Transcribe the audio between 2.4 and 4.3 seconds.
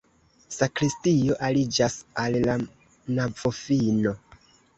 la navofino.